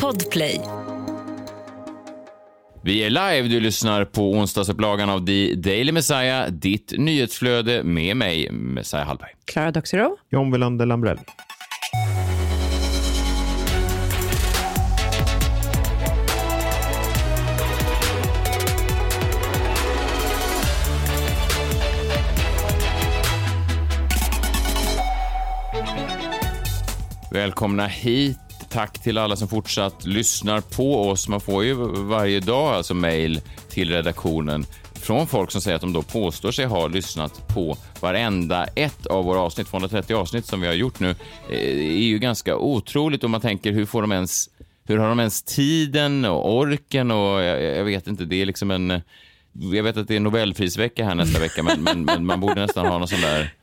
[0.00, 0.60] Podplay.
[2.82, 8.50] Vi är live, du lyssnar på onsdagsupplagan av The Daily Messiah, ditt nyhetsflöde med mig,
[8.50, 9.30] Messiah Hallberg.
[9.44, 10.16] Klara Doxero.
[10.30, 11.18] John Wilander Lambrell.
[27.30, 28.45] Välkomna hit.
[28.76, 31.28] Tack till alla som fortsatt lyssnar på oss.
[31.28, 35.92] Man får ju varje dag alltså mejl till redaktionen från folk som säger att de
[35.92, 40.66] då påstår sig ha lyssnat på varenda ett av våra avsnitt, 230 avsnitt som vi
[40.66, 41.10] har gjort nu.
[41.50, 44.50] Eh, är ju ganska otroligt om man tänker hur får de ens,
[44.84, 48.70] hur har de ens tiden och orken och jag, jag vet inte, det är liksom
[48.70, 49.02] en
[49.52, 52.86] jag vet att det är Nobelprisvecka här nästa vecka, men, men, men man borde nästan
[52.86, 53.54] ha någon sån där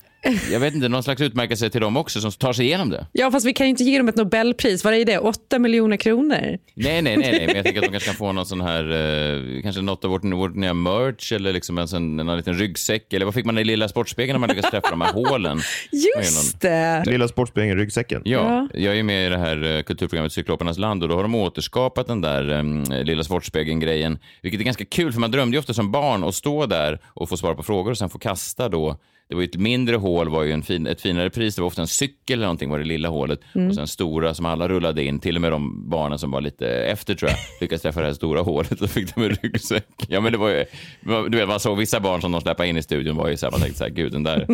[0.51, 3.07] jag vet inte, någon slags utmärkelse till dem också som tar sig igenom det.
[3.11, 4.83] Ja, fast vi kan ju inte ge dem ett Nobelpris.
[4.83, 5.19] Vad är det?
[5.19, 6.57] 8 miljoner kronor?
[6.73, 8.83] Nej, nej, nej, nej, men jag tänker att de kanske kan få någon sån här,
[8.91, 13.13] eh, kanske något av vårt, vårt nya merch eller liksom en sån, en liten ryggsäck.
[13.13, 15.61] Eller vad fick man i Lilla Sportspegeln när man lyckades träffa de här hålen?
[15.91, 17.03] Just det!
[17.05, 18.21] Lilla Sportspegeln, ryggsäcken.
[18.25, 21.35] Ja, jag är med i det här eh, kulturprogrammet Cyklopernas land och då har de
[21.35, 24.19] återskapat den där um, Lilla Sportspegeln-grejen.
[24.41, 27.29] Vilket är ganska kul, för man drömde ju ofta som barn att stå där och
[27.29, 28.97] få svara på frågor och sen få kasta då
[29.33, 31.55] det var ju ett mindre hål var ju en fin, ett finare pris.
[31.55, 33.39] Det var ofta en cykel eller någonting var det lilla hålet.
[33.55, 33.67] Mm.
[33.67, 35.19] Och sen stora som alla rullade in.
[35.19, 38.13] Till och med de barnen som var lite efter tror jag lyckades träffa det här
[38.13, 39.87] stora hålet och fick de en ryggsäck.
[40.07, 40.65] Ja men det var ju,
[41.29, 43.45] du vet man såg vissa barn som de släppte in i studion var ju så
[43.45, 44.47] här, man tänkte så här, gud den där,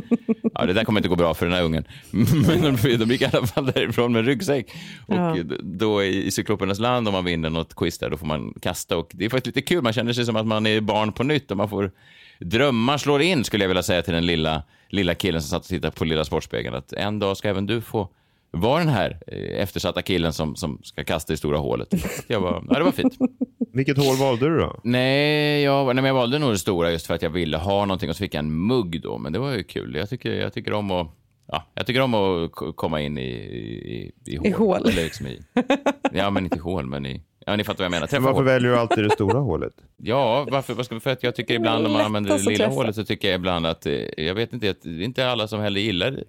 [0.53, 1.83] ja det där kommer inte gå bra för den här ungen.
[2.11, 4.71] Men de, de gick i alla fall därifrån med ryggsäck.
[5.05, 5.36] Och ja.
[5.59, 8.97] då i, i Cyklopernas land om man vinner något quiz där då får man kasta
[8.97, 9.83] och det är faktiskt lite kul.
[9.83, 11.91] Man känner sig som att man är barn på nytt och man får
[12.40, 15.70] drömmar slår in skulle jag vilja säga till den lilla, lilla killen som satt och
[15.70, 16.76] tittade på Lilla Sportspegeln.
[16.76, 18.09] Att en dag ska även du få
[18.52, 21.94] vara den här eh, eftersatta killen som, som ska kasta i stora hålet.
[22.28, 23.17] Jag var, ja, det var fint.
[23.73, 24.80] Vilket hål valde du då?
[24.84, 28.10] Nej jag, nej, jag valde nog det stora just för att jag ville ha någonting
[28.10, 29.17] och så fick jag en mugg då.
[29.17, 29.95] Men det var ju kul.
[29.95, 31.16] Jag tycker, jag tycker om att
[31.52, 34.48] Ja, jag tycker om att komma in i, i, i hål.
[34.48, 34.89] I hål.
[34.89, 35.42] Eller liksom i,
[36.11, 38.08] ja, men inte i hål, men i, Ja, ni fattar vad jag menar.
[38.08, 38.45] Träffa varför hål.
[38.45, 39.73] väljer du alltid det stora hålet?
[39.98, 40.99] Ja, varför?
[40.99, 43.65] För att jag tycker ibland när man använder det lilla hålet så tycker jag ibland
[43.65, 46.23] att, eh, jag vet inte, att det är inte alla som heller gillar det.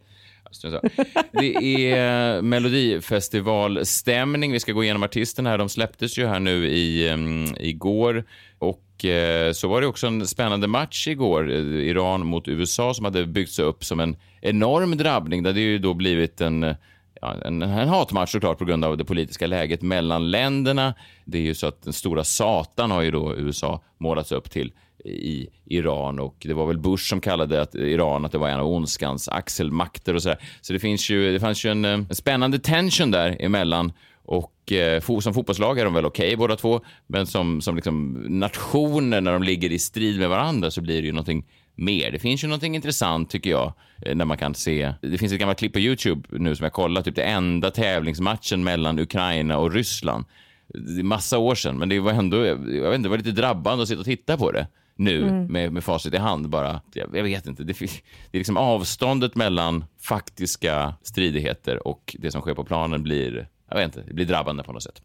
[1.32, 4.52] Det är Melodifestivalstämning.
[4.52, 5.58] Vi ska gå igenom artisterna här.
[5.58, 8.24] De släpptes ju här nu i, um, igår.
[8.58, 11.50] Och uh, så var det också en spännande match igår.
[11.50, 15.42] Iran mot USA som hade byggts upp som en enorm drabbning.
[15.42, 16.74] Det hade ju då blivit en
[17.20, 20.94] ja, en, en hatmatch såklart på grund av det politiska läget mellan länderna.
[21.24, 24.72] Det är ju så att den stora Satan har ju då USA målats upp till
[25.04, 28.60] i Iran och det var väl Bush som kallade att Iran att det var en
[28.60, 30.38] av ondskans axelmakter och så där.
[30.60, 33.92] Så det finns ju, det fanns ju en, eh, en spännande tension där emellan
[34.24, 38.12] och eh, som fotbollslag är de väl okej okay, båda två, men som, som liksom
[38.28, 41.46] nationer när de ligger i strid med varandra så blir det ju någonting
[41.80, 42.10] mer.
[42.10, 44.94] Det finns ju någonting intressant tycker jag eh, när man kan se.
[45.00, 48.64] Det finns ett gammalt klipp på Youtube nu som jag kollat, typ det enda tävlingsmatchen
[48.64, 50.24] mellan Ukraina och Ryssland.
[50.68, 53.30] Det är massa år sedan, men det var ändå, jag vet inte, det var lite
[53.30, 55.46] drabbande att sitta och titta på det nu mm.
[55.46, 56.80] med, med facit i hand bara.
[56.92, 57.84] Jag, jag vet inte, det, det
[58.32, 63.84] är liksom avståndet mellan faktiska stridigheter och det som sker på planen blir jag vet
[63.84, 65.02] inte, det blir drabbande på något sätt.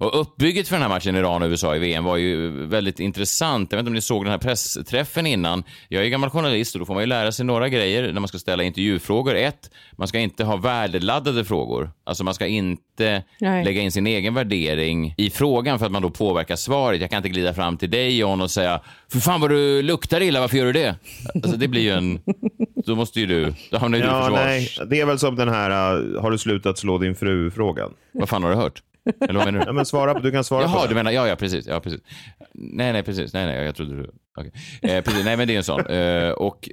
[0.00, 3.72] Och uppbygget för den här matchen Iran och USA i VM var ju väldigt intressant.
[3.72, 5.64] Jag vet inte om ni såg den här pressträffen innan.
[5.88, 8.28] Jag är gammal journalist och då får man ju lära sig några grejer när man
[8.28, 9.34] ska ställa intervjufrågor.
[9.34, 11.90] Ett, man ska inte ha värdeladdade frågor.
[12.04, 13.64] Alltså man ska inte Nej.
[13.64, 17.00] lägga in sin egen värdering i frågan för att man då påverkar svaret.
[17.00, 18.80] Jag kan inte glida fram till dig John och säga
[19.12, 20.96] för fan vad du luktar illa, varför gör du det?
[21.34, 22.20] Alltså det blir ju en...
[22.86, 23.54] Då måste ju du...
[23.70, 24.44] Då hamnar ju ja, du försvars...
[24.44, 27.90] Nej, det är väl som den här, uh, har du slutat slå din fru-frågan?
[28.12, 28.82] Vad fan har du hört?
[29.20, 29.66] Eller vad menar du?
[29.66, 30.88] Ja, men svara, du kan svara Jaha, på det.
[30.88, 31.66] du menar, ja, ja, precis.
[31.66, 32.00] Ja, precis.
[32.54, 33.32] Nej, nej, precis.
[33.32, 34.10] Nej, nej, jag trodde du...
[34.36, 34.50] Okay.
[34.82, 35.86] Eh, precis, nej, men det är en sån.
[35.86, 36.68] Eh, och...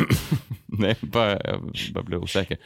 [0.66, 2.58] nej, bara, jag bara blev osäker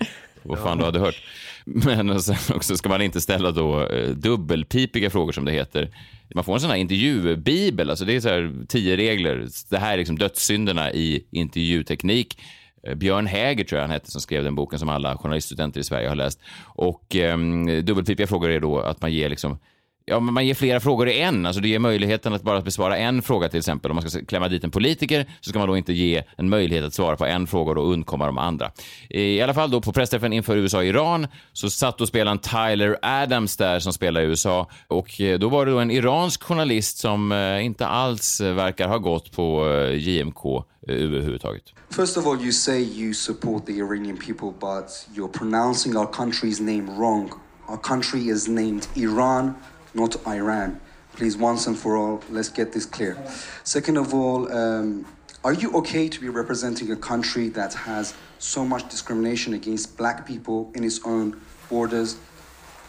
[0.42, 1.22] vad fan du hade hört.
[1.64, 5.90] Men sen också ska man inte ställa då eh, dubbelpipiga frågor som det heter.
[6.34, 9.48] Man får en sån här intervjubibel, alltså det är så här tio regler.
[9.70, 12.40] Det här är liksom dödssynderna i intervjuteknik.
[12.82, 15.84] Eh, Björn Häger tror jag han hette som skrev den boken som alla journaliststudenter i
[15.84, 16.40] Sverige har läst.
[16.64, 17.38] Och eh,
[17.82, 19.58] dubbelpipiga frågor är då att man ger liksom
[20.08, 21.46] Ja, men man ger flera frågor i en.
[21.46, 23.90] Alltså det ger möjligheten att bara besvara en fråga till exempel.
[23.90, 26.84] Om man ska klämma dit en politiker så ska man då inte ge en möjlighet
[26.84, 28.70] att svara på en fråga och då undkomma de andra.
[29.10, 33.80] I alla fall då på pressträffen inför USA-Iran så satt då spelaren Tyler Adams där
[33.80, 37.64] som spelar i USA och eh, då var det då en iransk journalist som eh,
[37.64, 39.64] inte alls eh, verkar ha gått på
[39.94, 41.62] JMK överhuvudtaget.
[41.90, 46.62] First of all you say you support the Iranian people but you're pronouncing our country's
[46.62, 47.30] name wrong
[47.68, 49.54] our country is named Iran,
[49.94, 50.80] not Iran.
[51.14, 53.16] Please, once and for all, let's get this clear.
[53.64, 55.06] Second of all, um,
[55.44, 60.26] are you okay to be representing a country that has so much discrimination against black
[60.26, 62.16] people in its own borders?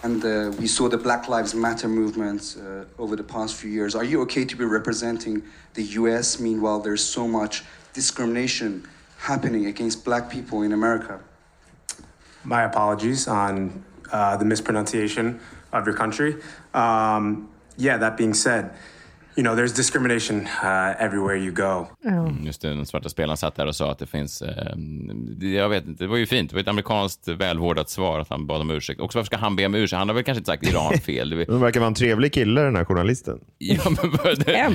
[0.01, 3.95] And uh, we saw the Black Lives Matter movement uh, over the past few years.
[3.95, 5.43] Are you okay to be representing
[5.73, 6.39] the US?
[6.39, 7.63] Meanwhile, there's so much
[7.93, 8.87] discrimination
[9.17, 11.19] happening against black people in America.
[12.43, 15.39] My apologies on uh, the mispronunciation
[15.71, 16.37] of your country.
[16.73, 18.73] Um, yeah, that being said,
[19.39, 21.87] you know, there's discrimination uh, everywhere you go.
[22.05, 24.41] Mm, Just det, den svarta spelaren satt där och sa att det finns...
[24.41, 24.73] Eh,
[25.41, 26.49] jag vet inte, det var ju fint.
[26.49, 29.01] Det var ett amerikanskt välvårdat svar att han bad om ursäkt.
[29.01, 29.97] Också varför ska han be om ursäkt?
[29.97, 31.29] Han har väl kanske inte sagt Iran fel.
[31.29, 33.39] Den verkar vara en trevlig kille den här journalisten.
[33.57, 34.11] ja, men,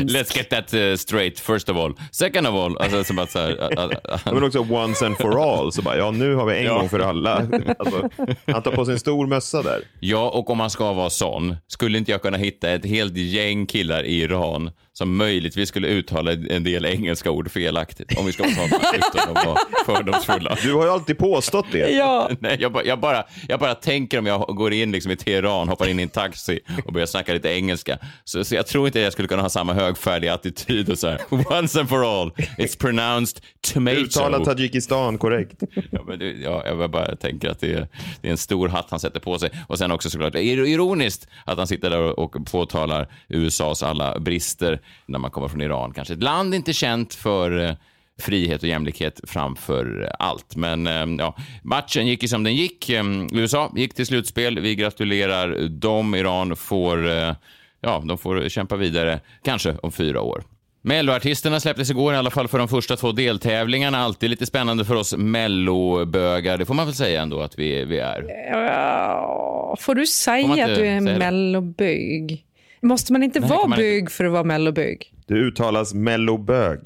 [0.08, 1.94] let's get that uh, straight first of all.
[2.12, 2.78] Second of all.
[2.78, 5.72] Alltså, som att så här, Men också once and for all.
[5.72, 6.78] Så bara, ja nu har vi en Ja.
[6.78, 7.34] gång för alla.
[7.78, 8.08] Alltså,
[8.46, 9.80] han tar på sig en stor mössa där.
[10.00, 13.66] Ja, och om man ska vara sån, skulle inte jag kunna hitta ett helt gäng
[13.66, 14.70] killar i Iran One.
[14.98, 19.36] Som möjligtvis skulle uttala en del engelska ord felaktigt, om vi ska vara sådana utan
[19.36, 20.56] att vara fördomsfulla.
[20.62, 21.90] Du har ju alltid påstått det.
[21.90, 25.16] Ja, Nej, jag, bara, jag, bara, jag bara tänker om jag går in liksom i
[25.16, 27.98] Teheran, hoppar in i en taxi och börjar snacka lite engelska.
[28.24, 31.20] Så, så jag tror inte jag skulle kunna ha samma högfärdiga attityd och så här.
[31.30, 33.42] Once and for all, it's pronounced
[33.72, 33.96] tomato.
[33.96, 35.62] Uttala Tadzjikistan korrekt.
[35.90, 37.88] Ja, men det, ja, jag bara tänker att det är,
[38.20, 39.50] det är en stor hatt han sätter på sig.
[39.68, 44.80] Och sen också såklart, ironiskt att han sitter där och, och påtalar USAs alla brister
[45.06, 45.92] när man kommer från Iran.
[45.92, 47.74] Kanske ett land inte känt för eh,
[48.20, 50.56] frihet och jämlikhet framför allt.
[50.56, 52.90] Men eh, ja, matchen gick ju som den gick.
[52.90, 54.60] Eh, USA gick till slutspel.
[54.60, 56.14] Vi gratulerar dem.
[56.14, 57.34] Iran får, eh,
[57.80, 60.44] ja, de får kämpa vidare, kanske om fyra år.
[60.86, 63.98] Melloartisterna släpptes igår, i alla fall för de första två deltävlingarna.
[63.98, 67.98] Alltid lite spännande för oss mellobögar, det får man väl säga ändå att vi, vi
[67.98, 68.24] är.
[68.52, 71.18] Ja, Får du säga Får att du är det?
[71.18, 72.44] mellobög?
[72.84, 75.12] Måste man inte vara man bög för att vara mellobög?
[75.26, 76.80] Det uttalas mellobög.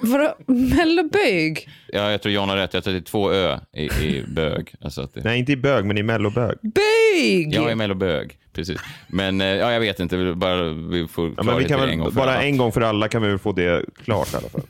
[0.00, 1.68] Vadå mellobög?
[1.88, 4.24] Ja, jag tror John har rätt, jag tror att det är två ö i, i
[4.28, 4.74] bög.
[4.80, 6.58] Alltså att det, Nej, inte i bög, men i mellobög.
[6.62, 7.54] Bög!
[7.54, 8.80] jag är mellobög, precis.
[9.08, 11.80] Men eh, ja, jag vet inte, vi, bara, vi får Ja, men vi kan i
[11.80, 12.42] väl, en gång för bara alla.
[12.42, 14.62] en gång för alla kan vi väl få det klart i alla fall.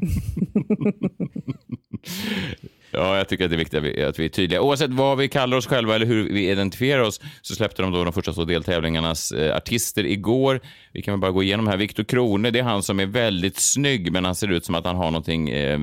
[2.90, 4.60] Ja, jag tycker att det är viktigt att vi, att vi är tydliga.
[4.60, 8.04] Oavsett vad vi kallar oss själva eller hur vi identifierar oss så släppte de då
[8.04, 10.60] de första två deltävlingarnas eh, artister igår.
[10.92, 11.76] Vi kan väl bara gå igenom här.
[11.76, 14.84] Viktor Krone, det är han som är väldigt snygg, men han ser ut som att
[14.84, 15.80] han har någonting eh,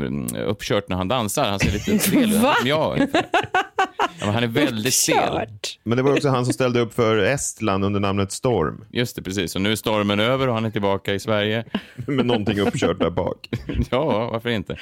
[0.47, 1.49] uppkört när han dansar.
[1.49, 2.41] Han ser lite stel ut.
[2.41, 2.55] Va?
[2.93, 3.25] Ungefär.
[4.19, 5.47] Ja, men han är väldigt stel.
[5.83, 8.85] Men det var också han som ställde upp för Estland under namnet Storm.
[8.91, 9.55] Just det, precis.
[9.55, 11.63] Och nu är stormen över och han är tillbaka i Sverige.
[12.07, 13.49] Med någonting uppkört där bak.
[13.91, 14.77] Ja, varför inte?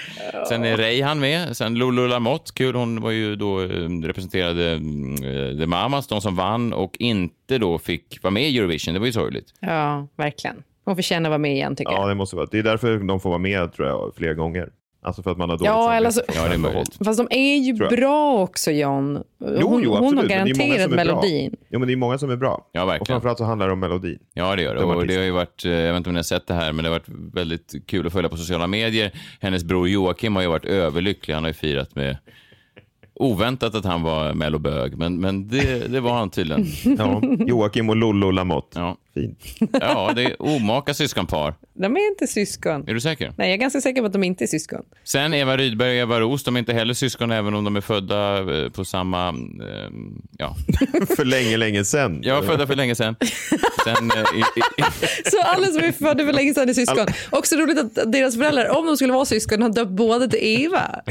[0.50, 1.58] Sen är Reihan med.
[1.58, 2.76] Sen Lulu Lamotte, kul.
[2.76, 3.68] Hon var ju då eh,
[4.04, 8.94] representerade eh, The Mamas, de som vann och inte då fick vara med i Eurovision.
[8.94, 9.48] Det var ju sorgligt.
[9.60, 10.64] Ja, verkligen.
[10.86, 12.10] Hon förtjänar att vara med igen tycker Ja, jag.
[12.10, 12.48] det måste vara.
[12.52, 14.70] Det är därför de får vara med tror jag, flera gånger.
[15.04, 16.34] Alltså för att man har dåligt Ja, eller samvete.
[16.34, 16.98] så- Ja, det är möjligt.
[17.06, 19.24] Fast de är ju bra också John.
[19.40, 20.96] Hon, Jo, jo, hon har garanterat bra.
[20.96, 21.56] melodin.
[21.70, 22.70] Jo, men det är många som är bra.
[22.72, 23.02] Ja, verkligen.
[23.02, 24.20] Och framförallt så handlar det om melodin.
[24.34, 24.82] Ja, det gör det.
[24.82, 25.20] De Och det artisterna.
[25.22, 26.90] har ju varit, eh, jag vet inte om ni har sett det här, men det
[26.92, 29.12] har varit väldigt kul att följa på sociala medier.
[29.40, 31.34] Hennes bror Joakim har ju varit överlycklig.
[31.34, 32.18] Han har ju firat med
[33.14, 36.66] oväntat att han var mellobög, men, men det, det var han tydligen.
[36.98, 37.22] Ja.
[37.48, 38.80] Joakim och Lollo Lamotte.
[38.80, 38.98] Ja.
[39.14, 39.40] Fint.
[39.72, 41.54] ja, det är omaka syskonpar.
[41.74, 42.88] De är inte syskon.
[42.88, 43.34] Är du säker?
[43.38, 44.82] Nej, jag är ganska säker på att de inte är syskon.
[45.04, 47.82] Sen Eva Rydberg och Eva Roos, de är inte heller syskon även om de är
[47.82, 49.28] födda eh, på samma...
[49.30, 49.90] Eh,
[50.38, 50.56] ja,
[51.16, 52.20] för länge, länge sedan.
[52.24, 53.16] jag var födda för länge sedan.
[53.84, 54.84] Sen, eh, i, i,
[55.32, 57.08] Så alla som är födda för länge sedan är syskon.
[57.30, 61.02] Också roligt att deras föräldrar, om de skulle vara syskon, har döpt båda till Eva.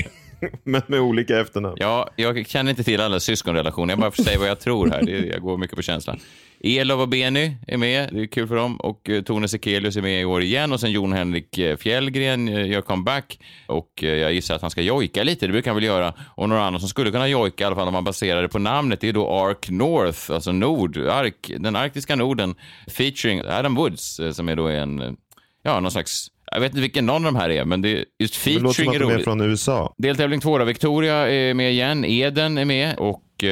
[0.64, 1.76] Men med olika efternamn.
[1.80, 3.92] ja, jag känner inte till alla syskonrelationer.
[3.92, 5.02] Jag bara säger säga vad jag tror här.
[5.02, 6.20] Det, jag går mycket på känslan.
[6.64, 8.08] Elof och Benny är med.
[8.12, 8.76] Det är kul för dem.
[8.76, 10.72] Och eh, Tone Sekelius är med i år igen.
[10.72, 13.38] Och sen Jon Henrik eh, Fjällgren eh, gör comeback.
[13.66, 15.46] Och jag gissar att han ska jojka lite.
[15.46, 16.14] Det brukar han väl göra.
[16.34, 18.58] Och några andra som skulle kunna jojka, i alla fall om man baserar det på
[18.58, 22.54] namnet, det är då Ark North, alltså Nord, Ark, den arktiska Norden,
[22.86, 25.16] featuring Adam Woods, som är då en,
[25.62, 28.44] ja, någon slags, jag vet inte vilken någon av de här är, men det, just
[28.44, 29.94] Det låter som featuring att är de är från USA.
[29.98, 30.64] Deltävling två då.
[30.64, 32.04] Victoria är med igen.
[32.04, 33.48] Eden är med och uh,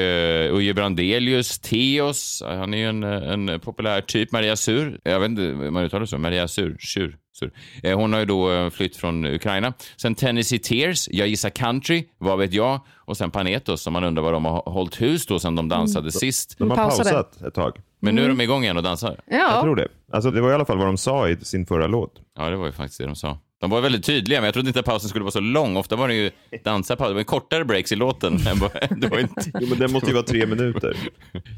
[0.57, 4.33] Uje Brandelius, Theos, han är ju en, en populär typ.
[4.33, 7.51] Maria Sur, jag vet inte hur man uttalar det så, Maria Sur, Sur, Sur.
[7.83, 9.73] Eh, hon har ju då eh, flytt från Ukraina.
[9.97, 12.81] Sen Tennessee Tears, jag gissar country, vad vet jag?
[12.97, 16.13] Och sen Panetos som man undrar vad de har hållit hus då sen de dansade
[16.13, 16.59] sist.
[16.59, 17.77] De har pausat ett tag.
[18.01, 19.21] Men nu är de igång igen och dansar.
[19.27, 19.89] Jag Ja, tror det.
[20.13, 22.13] Alltså, det var i alla fall vad de sa i sin förra låt.
[22.37, 23.39] Ja, det var ju faktiskt det de sa.
[23.61, 25.77] De var väldigt tydliga, men jag trodde inte att pausen skulle vara så lång.
[25.77, 26.31] Ofta var det ju
[26.65, 28.37] dansarpaus, det var kortare breaks i låten.
[28.97, 29.53] det var inte...
[29.61, 30.97] Jo, men den måste ju vara tre minuter.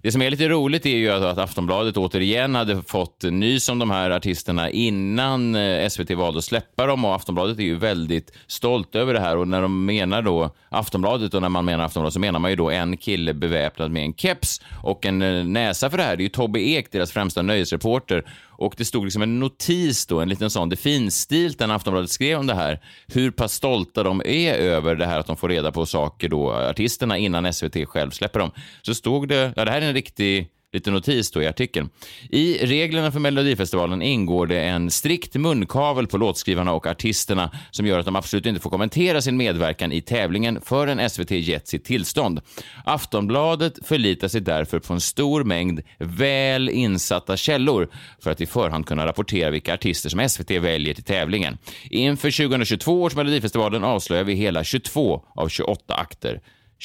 [0.03, 3.79] Det som är lite roligt är ju att, att Aftonbladet återigen hade fått nys om
[3.79, 8.33] de här artisterna innan eh, SVT valde att släppa dem och Aftonbladet är ju väldigt
[8.47, 12.15] stolt över det här och när de menar då Aftonbladet och när man menar Aftonbladet
[12.15, 15.91] så menar man ju då en kille beväpnad med en keps och en eh, näsa
[15.91, 16.17] för det här.
[16.17, 20.21] Det är ju Tobbe Ek, deras främsta nöjesreporter och det stod liksom en notis då,
[20.21, 24.23] en liten sån, det finstilt när Aftonbladet skrev om det här, hur pass stolta de
[24.25, 28.11] är över det här att de får reda på saker då, artisterna, innan SVT själv
[28.11, 28.51] släpper dem.
[28.83, 31.91] Så stod det, ja det här är en riktig lite notis då i artikeln.
[32.31, 37.99] I reglerna för Melodifestivalen ingår det en strikt munkavel på låtskrivarna och artisterna som gör
[37.99, 42.41] att de absolut inte får kommentera sin medverkan i tävlingen förrän SVT gett sitt tillstånd.
[42.85, 47.89] Aftonbladet förlitar sig därför på en stor mängd väl insatta källor
[48.23, 51.59] för att i förhand kunna rapportera vilka artister som SVT väljer till tävlingen.
[51.91, 56.41] Inför 2022 års Melodifestivalen avslöjar vi hela 22 av 28 akter.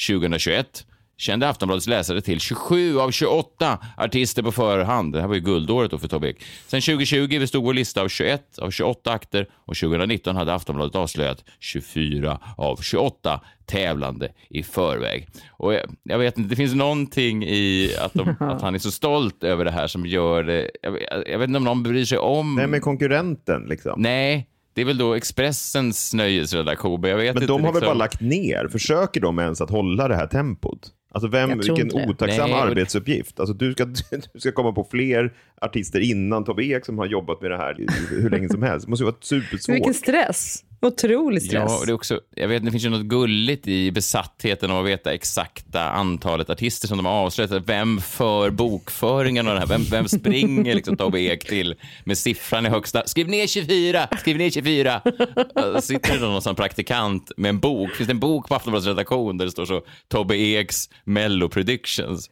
[0.08, 0.86] 2021
[1.18, 5.12] kände Aftonbladets läsare till 27 av 28 artister på förhand.
[5.12, 6.44] Det här var ju guldåret då för Tobbe Ek.
[6.66, 11.44] Sen 2020 bestod vår lista av 21 av 28 akter och 2019 hade Aftonbladet avslöjat
[11.60, 15.28] 24 av 28 tävlande i förväg.
[15.50, 18.90] Och jag, jag vet inte, det finns någonting i att, de, att han är så
[18.90, 20.70] stolt över det här som gör det...
[20.82, 22.54] Jag, jag vet inte om någon bryr sig om...
[22.54, 23.94] Nej, men konkurrenten liksom.
[24.02, 27.52] Nej, det är väl då Expressens nöjesredaktion, men jag vet Men inte.
[27.52, 28.68] de har väl liksom- bara lagt ner?
[28.68, 30.92] Försöker de ens att hålla det här tempot?
[31.16, 33.40] Alltså vem, vilken otacksam Nej, arbetsuppgift.
[33.40, 33.84] Alltså du ska,
[34.32, 37.86] du ska komma på fler artister innan Tobbe Ek som har jobbat med det här
[38.10, 38.86] hur länge som helst.
[38.86, 39.76] Det måste ju vara supersvårt.
[39.76, 40.64] Vilken stress.
[40.80, 41.64] Otrolig stress.
[41.66, 44.80] Ja, och det, är också, jag vet, det finns ju något gulligt i besattheten av
[44.80, 47.62] att veta exakta antalet artister som de har avslöjat.
[47.66, 49.66] Vem för bokföringen av det här?
[49.66, 53.06] Vem, vem springer liksom Tobbe Ek till med siffran i högsta?
[53.06, 54.08] Skriv ner 24!
[54.20, 55.02] Skriv ner 24!
[55.04, 57.90] Uh, Sitter det någon sån praktikant med en bok?
[57.90, 62.30] Finns det en bok på Aftonbladets redaktion där det står så Tobbe Eks Mello Predictions?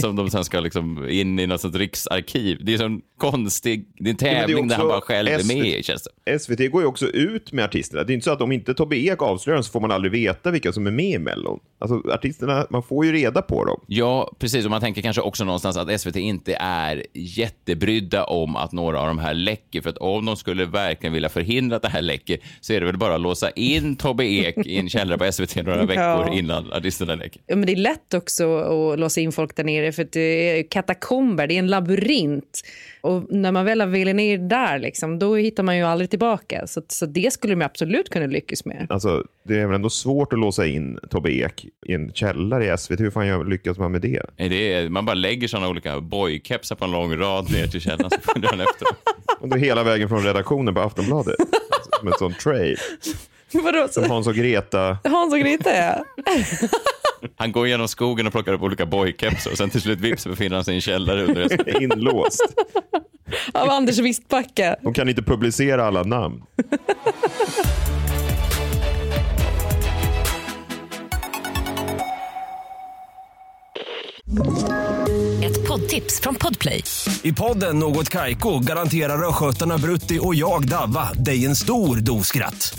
[0.00, 2.58] Som de sen ska liksom in i något sånt riksarkiv.
[2.64, 5.28] Det är en konstig, det är en men det är tävling där han bara själv
[5.28, 6.38] är med i känns det.
[6.38, 8.04] SVT går ju också ut med artisterna.
[8.04, 10.50] Det är inte så att om inte Tobbe Ek avslöjar så får man aldrig veta
[10.50, 11.60] vilka som är med i Mellon.
[11.78, 13.80] Alltså artisterna, man får ju reda på dem.
[13.86, 14.64] Ja, precis.
[14.64, 19.06] Och man tänker kanske också någonstans att SVT inte är jättebrydda om att några av
[19.06, 19.80] de här läcker.
[19.80, 22.86] För att om de skulle verkligen vilja förhindra att det här läcker så är det
[22.86, 26.32] väl bara att låsa in Tobbe Ek i en källare på SVT några veckor Ja.
[26.32, 27.42] innan artisterna läcker.
[27.46, 30.20] Ja, men det är lätt också att låsa in folk där nere för att det
[30.58, 32.62] är katakomber, det är en labyrint.
[33.06, 36.66] Och när man väl har velat ner där, liksom, då hittar man ju aldrig tillbaka.
[36.66, 38.86] Så, så det skulle de absolut kunna lyckas med.
[38.90, 42.78] Alltså, det är väl ändå svårt att låsa in Tobbe Ek i en källare i
[42.78, 43.00] SVT.
[43.00, 44.22] Hur fan gör- lyckas man med det?
[44.36, 47.80] Nej, Det är, man bara lägger såna olika boykepsar på en lång rad ner till
[47.80, 48.88] källaren så följer han efter.
[49.40, 51.34] Och då hela vägen från redaktionen på Aftonbladet.
[51.40, 52.76] Alltså, som en sån tray.
[53.52, 53.88] Vadå?
[53.88, 54.98] Som Hans och Greta.
[55.04, 56.04] Hans och Greta, ja.
[57.36, 60.56] Han går genom skogen och plockar upp olika boykepsar och sen till slut vips befinner
[60.56, 61.82] han sig i en källare under.
[61.82, 62.54] Inlåst.
[63.52, 64.76] Av Anders Wistbacka.
[64.82, 66.42] De kan inte publicera alla namn.
[75.44, 76.84] Ett poddtips från Podplay.
[77.22, 82.78] I podden Något Kaiko garanterar östgötarna Brutti och jag, Davva, dig en stor dos skratt.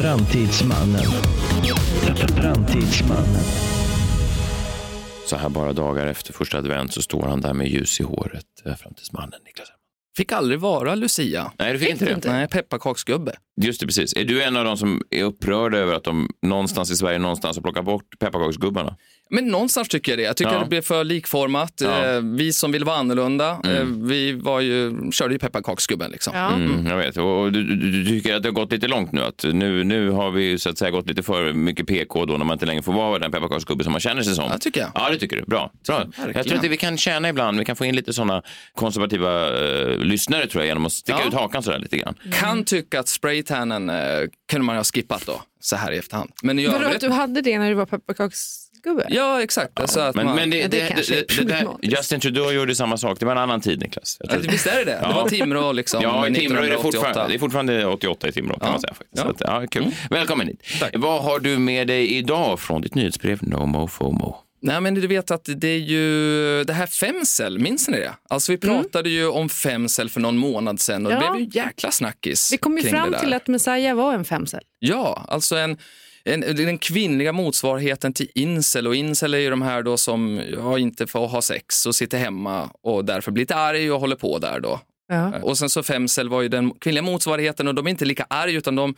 [0.00, 1.04] Framtidsmannen.
[2.36, 3.44] Framtidsmannen.
[5.26, 8.44] Så här bara dagar efter första advent så står han där med ljus i håret,
[8.64, 9.75] eh, framtidsmannen Niklas.
[10.16, 11.52] Fick aldrig vara Lucia.
[11.58, 12.32] Nej, du fick inte det.
[12.32, 13.32] Nej, pepparkaksgubbe.
[13.62, 14.16] Just det, precis.
[14.16, 17.56] Är du en av de som är upprörda över att de någonstans i Sverige någonstans
[17.56, 18.96] har plockat bort pepparkaksgubbarna?
[19.30, 20.22] Men någonstans tycker jag det.
[20.22, 20.56] Jag tycker Ja.
[20.56, 21.72] att det blev för likformat.
[21.84, 22.04] Ja.
[22.06, 26.10] Eh, Vi som vill vara annorlunda, eh, vi var ju, körde ju pepparkaksgubben.
[26.10, 26.32] Liksom.
[26.36, 26.52] Ja.
[26.52, 27.16] Mm, jag vet.
[27.16, 29.20] Och du, du, du tycker att det har gått lite långt nu?
[29.20, 32.36] Att nu, nu har vi ju så att säga gått lite för mycket PK då
[32.36, 34.44] när man inte längre får vara den pepparkaksgubbe som man känner sig som?
[34.50, 34.90] Ja, tycker jag.
[34.94, 35.42] Ja, det tycker du.
[35.42, 35.72] Bra.
[35.86, 36.04] Bra.
[36.34, 38.42] Jag tror att vi kan tjäna ibland, vi kan få in lite sådana
[38.74, 41.28] konservativa eh, lyssnare tror jag genom att sticka Ja.
[41.28, 42.14] ut hakan sådär lite grann.
[42.32, 43.96] Kan tycka att spraytannen eh,
[44.50, 46.30] kunde man ha skippat då, så här i efterhand.
[46.42, 48.62] Men i Vadå, att du hade det när du var pepparkaks...
[49.08, 49.80] Ja, exakt.
[49.80, 50.36] Alltså att Men, man...
[50.36, 51.92] men det, Ja, det, det kanske är det, det, där, problematiskt.
[51.98, 53.20] Justin Trudeau gjorde samma sak.
[53.20, 54.16] Det var en annan tid, Niklas.
[54.20, 54.98] Jag Ja, tror- Visst är det det?
[55.08, 56.02] Det var Timrå liksom.
[56.02, 56.82] Ja, i Timrå är det 1988.
[56.82, 58.70] fortfarande, det är fortfarande 88 i Timrå kan Ja.
[58.72, 58.94] man säga.
[58.94, 59.10] Faktiskt.
[59.16, 59.22] Ja.
[59.22, 59.94] Så att, ja, kul.
[60.10, 60.62] Välkommen hit.
[60.80, 60.90] Tack.
[60.96, 64.36] Vad har du med dig idag från ditt nyhetsbrev No Mo FOMO?
[64.66, 68.14] Nej, men du vet att det är ju det här Femsel, minns ni det?
[68.28, 71.20] Alltså vi pratade ju om Femsel för någon månad sedan och Ja.
[71.20, 72.52] det blev ju jäkla snackis.
[72.52, 74.62] Vi kom ju fram till att Messiah var en femcell.
[74.78, 75.76] Ja, alltså en,
[76.24, 78.86] en, den kvinnliga motsvarigheten till incel.
[78.86, 82.18] Och incel är ju de här då som ja, inte får ha sex och sitter
[82.18, 84.80] hemma och därför blir lite arg och håller på där då.
[85.08, 85.38] Ja.
[85.42, 88.58] Och sen så femcel var ju den kvinnliga motsvarigheten och de är inte lika arga
[88.58, 88.94] utan de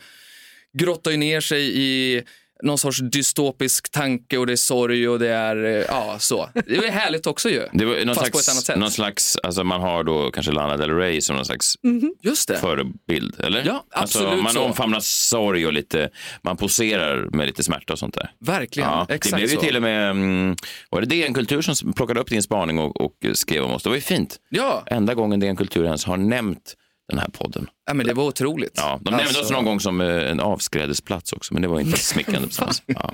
[0.73, 2.23] grottar ju ner sig i
[2.63, 6.49] någon sorts dystopisk tanke och det är sorg och det är, eh, ja så.
[6.67, 7.67] Det är härligt också ju.
[7.73, 8.77] Det var någon Fast på ett annat slags, sätt.
[8.79, 11.75] någon slags, alltså man har då kanske Lana Del Rey som någon slags
[12.21, 12.57] Just det.
[12.57, 13.63] förebild, eller?
[13.65, 14.61] Ja, absolut alltså, man så.
[14.63, 16.09] omfamnar sorg och lite,
[16.41, 18.31] man poserar med lite smärta och sånt där.
[18.39, 18.89] Verkligen.
[18.89, 19.61] Ja, det Exakt blev ju så.
[19.61, 20.55] till och med, mm,
[20.89, 23.83] var det DN Kultur som plockade upp din spaning och, och skrev om oss?
[23.83, 24.37] Det var ju fint.
[24.49, 24.83] Ja.
[24.85, 26.75] Enda gången DN Kultur ens har nämnt
[27.09, 27.67] den här podden.
[27.87, 28.73] ja, men det var otroligt.
[28.75, 31.79] Ja, de nämnde Alltså- oss någon gång som eh, en avskrädesplats också, men det var
[31.79, 32.83] inte smickrande precis.
[32.85, 33.13] Ja.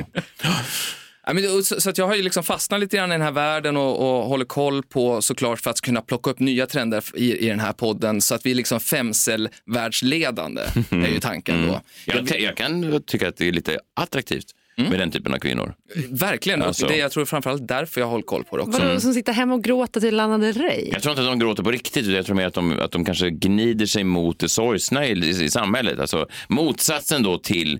[1.27, 3.31] Ja, men så, så att jag har ju liksom fastnat lite grann i den här
[3.31, 7.37] världen och, och håller koll på såklart för att kunna plocka upp nya trender i,
[7.37, 11.81] i den här podden så att vi är liksom femcell-världsledande är ju tanken då.
[12.05, 14.45] Jag, jag kan tycka att det är lite attraktivt
[14.77, 15.73] med den typen av kvinnor.
[16.11, 16.87] Verkligen, och Alltså.
[16.87, 18.81] det, jag tror framförallt därför jag håller koll på det också.
[18.81, 20.89] Vadå, som sitter hemma och gråter till Lana Del Rey?
[20.91, 23.05] Jag tror inte att de gråter på riktigt, jag tror mer att de, att de
[23.05, 25.99] kanske gnider sig mot det sorgsna i, i, i samhället.
[25.99, 27.79] Alltså motsatsen då till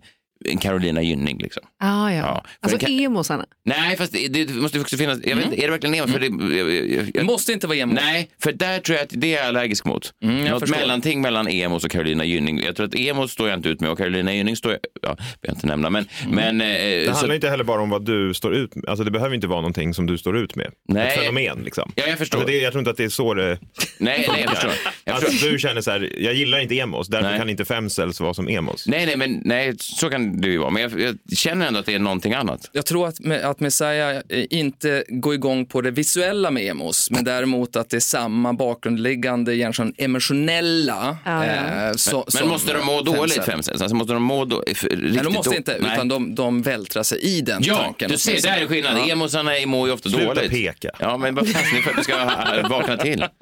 [0.49, 1.37] en Carolina Gynning.
[1.37, 1.63] Liksom.
[1.79, 2.17] Ah, ja.
[2.17, 3.45] Ja, för Alltså kan- emosarna.
[3.65, 6.07] Nej, fast det, det måste också finnas, jag vet inte, är det verkligen emo?
[6.07, 7.93] För det, jag, jag, måste inte vara emo.
[7.93, 10.13] Nej, för där tror jag att det är jag allergisk mot.
[10.23, 10.77] Mm, jag Något förstår.
[10.77, 12.61] mellanting mellan emos och Carolina Gynning.
[12.63, 15.17] Jag tror att emos står jag inte ut med och Carolina Gynning står jag, ja,
[15.41, 16.35] jag inte nämna, men, Mm.
[16.35, 18.85] men eh, Det så, handlar inte heller bara om vad du står ut med.
[18.89, 20.71] Alltså det behöver inte vara någonting som du står ut med.
[20.87, 21.07] Nej.
[21.07, 21.91] Ett fenomen liksom.
[21.95, 22.37] Ja, jag förstår.
[22.37, 23.59] Alltså, det, jag tror inte att det är så det...
[23.97, 24.71] nej, nej, jag förstår.
[25.03, 25.49] Jag Alltså, förstår.
[25.49, 27.39] du känner så här, jag gillar inte emos, därför Nej.
[27.39, 28.87] kan inte femcells vara som emos.
[28.87, 30.69] Nej, nej, men nej, så kan det ju vara.
[30.69, 32.69] Men jag, jag känner ändå att det är någonting annat.
[32.71, 37.23] Jag tror att, att Messiah eh, inte går igång på det visuella med emos, men
[37.23, 41.17] däremot att det är samma bakgrundliggande, egentligen emotionella.
[41.25, 41.51] Ja, ja.
[41.89, 43.81] eh, så, Men, men som måste de må dåligt, femcell.
[43.81, 45.91] Alltså måste de må då, för, riktigt Nej, de måste då- inte, Nej.
[45.93, 48.11] utan de, de vältrar sig i den Ja, tanken.
[48.11, 49.00] du ser, där är skillnaden.
[49.07, 49.13] Ja.
[49.13, 50.51] Emosarna mår ju ofta Sluta dåligt.
[50.51, 50.89] peka.
[51.00, 53.25] Ja, men vad fan, för att vi ska ha- vakna till.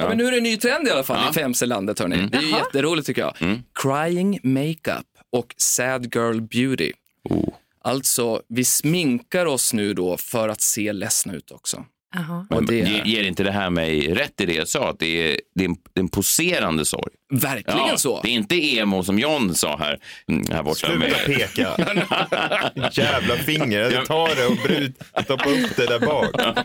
[0.00, 1.98] Ja, men nu är det en ny trend i alla fall i femcellandet.
[1.98, 2.14] Hörni.
[2.16, 2.30] Mm.
[2.30, 3.34] Det är ju jätteroligt tycker jag.
[3.82, 6.92] Crying makeup och sad girl beauty.
[7.24, 7.48] Oh.
[7.84, 11.84] Alltså, vi sminkar oss nu då för att se ledsna ut också.
[12.14, 12.46] Jaha.
[12.50, 14.90] Och det är Ger inte det här mig rätt i det jag sa?
[14.90, 17.12] Att det är, det är, en, det är en poserande sorg.
[17.32, 18.20] Verkligen så.
[18.22, 20.86] Det är inte emo som John sa här, mm, här borta.
[20.86, 21.76] Sluta Med, peka.
[22.92, 23.90] Jävla finger.
[23.90, 26.56] Jag tar det och bryt, stoppa upp det där bak.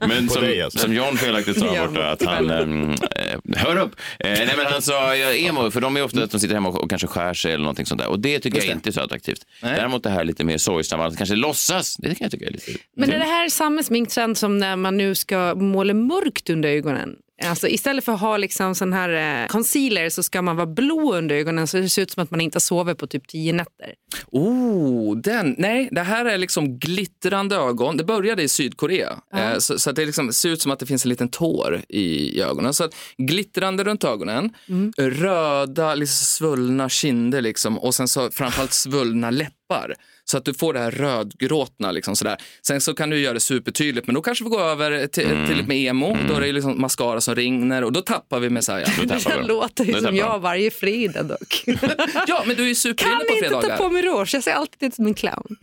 [0.00, 0.78] men som, dig, alltså.
[0.78, 2.50] som John felaktigt sa här Ja, borta, att han...
[2.50, 3.96] Um, eh, hör upp!
[4.18, 6.68] Eh, nej, men han sa ja, emo, för de är ofta att de sitter hemma
[6.68, 8.08] och, och kanske skär sig eller någonting sånt där.
[8.08, 8.78] Och det tycker Just jag det.
[8.78, 9.46] inte är så attraktivt.
[9.62, 9.74] Nej.
[9.76, 12.72] Däremot det här lite mer sorgsamma, att kanske låtsas, det kan jag tycka är lite...
[12.96, 17.16] Men är det här samma sminktrend som när man nu ska måla mörkt under ögonen?
[17.44, 21.14] Alltså istället för att ha liksom sån här eh, concealer så ska man vara blå
[21.14, 23.94] under ögonen så det ser ut som att man inte sovit på typ tio nätter.
[24.26, 25.54] Oh, den.
[25.58, 27.96] Nej, det här är liksom glittrande ögon.
[27.96, 29.18] Det började i Sydkorea.
[29.34, 31.82] Eh, så, så att det liksom ser ut som att det finns en liten tår
[31.88, 32.74] i, i ögonen.
[32.74, 34.50] Så att glittrande runt ögonen,
[34.98, 39.94] röda, liksom svullna kinder liksom, och sen så framförallt svullna läppar.
[40.24, 41.92] Så att du får det här rödgråtna.
[41.92, 42.36] Liksom sådär.
[42.66, 45.56] Sen så kan du göra det supertydligt, men då kanske vi går över till, till
[45.56, 46.16] lite mer emo.
[46.28, 49.00] Då är det liksom mascara som rinner och då tappar vi Messiah.
[49.06, 49.46] Det vi.
[49.46, 51.64] låter ju som jag varje fredag dock.
[52.26, 53.76] Ja, men du är ju kan superinne på inte ta fredagar.
[53.76, 55.56] på mig rouge, jag ser alltid ut som en clown.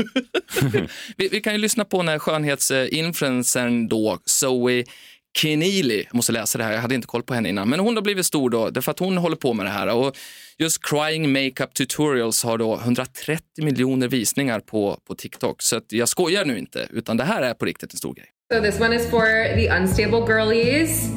[1.18, 4.84] Vi, vi kan ju lyssna på när skönhetsinfluencern då, Zoe
[5.42, 7.96] Keneally, jag måste läsa det här, jag hade inte koll på henne innan, men hon
[7.96, 9.96] har blivit stor då, därför att hon håller på med det här.
[9.96, 10.18] Och
[10.58, 15.62] just crying makeup tutorials har då 130 miljoner visningar på, på TikTok.
[15.62, 18.26] Så att jag skojar nu inte, utan det här är på riktigt en stor grej.
[18.54, 21.10] So this one is for the unstable girlies.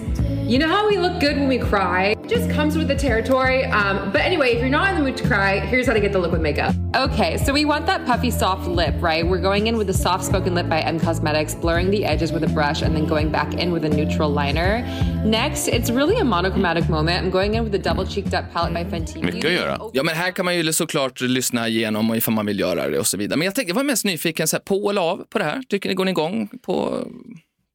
[0.52, 2.08] You know how we look good when we cry?
[2.08, 3.64] It just comes with the territory.
[3.64, 6.12] Um, but anyway, if you're not in the mood to cry, here's how to get
[6.12, 6.74] the look with makeup.
[6.94, 9.26] Okay, so we want that puffy soft lip, right?
[9.26, 12.44] We're going in with the soft spoken lip by M Cosmetics, blurring the edges with
[12.44, 14.82] a brush, and then going back in with a neutral liner.
[15.24, 17.24] Next, it's really a monochromatic moment.
[17.24, 19.80] I'm going in with the double cheeked up palette by Fenty Mycket att göra.
[19.92, 22.98] Ja, men här kan man ju såklart lyssna igenom och ifall man vill göra det
[22.98, 23.38] och så vidare.
[23.38, 25.62] Men jag, tänkte, jag var mest nyfiken, så här, på eller av på det här?
[25.68, 27.06] Tycker ni, går ni igång på,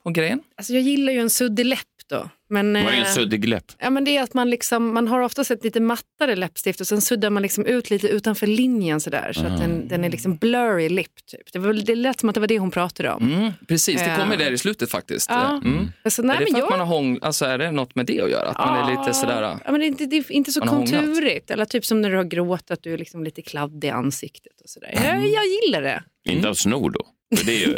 [0.04, 0.40] på grejen?
[0.58, 2.30] Alltså jag gillar ju en suddig läpp då.
[2.50, 3.66] Men, Det var ingen eh, suddig läpp.
[3.80, 6.88] Ja, men det är att man, liksom, man har oftast ett lite mattare läppstift och
[6.88, 10.36] sen suddar man liksom ut lite utanför linjen sådär så att den, den är liksom
[10.36, 11.26] blurry lip.
[11.32, 11.54] Typ.
[11.54, 13.34] Det, var, det lät som att det var det hon pratade om.
[13.34, 15.30] Mm, precis, det kommer där i slutet faktiskt.
[15.30, 15.62] Ja.
[15.66, 15.88] Mm.
[16.04, 16.66] Alltså, är nej, det men för jag...
[16.66, 17.20] att man har hång...
[17.22, 18.50] alltså, är det något med det att göra?
[18.50, 19.42] Att man är lite sådär...
[19.42, 21.52] Ja, men det, är inte, det är inte så konturigt.
[21.52, 24.62] Eller typ som när du har gråtit, att du är liksom lite kladdig i ansiktet.
[24.64, 24.92] Och sådär.
[24.94, 26.04] Jag, jag gillar det.
[26.30, 27.06] Inte av snor då.
[27.36, 27.78] För det är ju...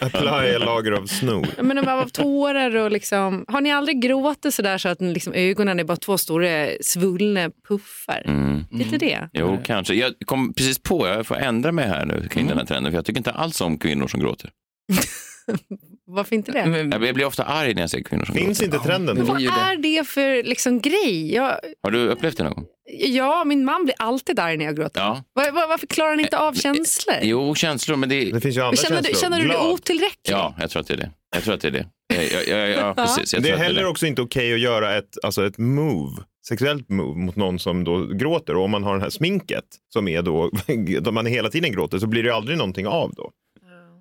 [0.00, 1.46] Apply lager av snor.
[1.56, 3.44] Jag menar, av tårar och liksom...
[3.48, 8.22] Har ni aldrig gråtit sådär så att liksom, ögonen är bara två stora svullna puffar?
[8.26, 8.64] Mm.
[8.70, 9.28] Lite det.
[9.32, 9.94] Jo, kanske.
[9.94, 12.98] Jag kom precis på, jag får ändra mig här nu kring den här trenden, för
[12.98, 14.50] jag tycker inte alls om kvinnor som gråter.
[16.06, 16.66] Varför inte det?
[16.66, 18.74] Men, Jag blir ofta arg när jag ser kvinnor som Finns gråter.
[18.76, 19.46] inte trenden men är Vad det.
[19.46, 21.34] är det för liksom, grej?
[21.34, 22.66] Jag, Har du upplevt det någon gång?
[22.98, 25.00] ja, min man blir alltid arg när jag gråter.
[25.00, 25.24] Ja.
[25.32, 27.16] Var, var, varför klarar han inte av känslor?
[27.22, 28.24] Jo, känslor, men det...
[28.32, 29.20] Det finns ju andra känner du, känslor.
[29.30, 30.34] känner du dig otillräcklig?
[30.34, 31.10] Ja, jag tror att det är det.
[31.34, 31.86] Jag tror att det är det.
[32.14, 33.34] Ja, ja, ja, ja precis.
[33.34, 33.88] Jag Det är att heller det.
[33.88, 38.06] också inte okej att göra ett, alltså ett move, sexuellt move mot någon som då
[38.06, 38.56] gråter.
[38.56, 40.50] Och om man har det här sminket som är då,
[41.00, 43.30] då man hela tiden gråter så blir det aldrig någonting av då.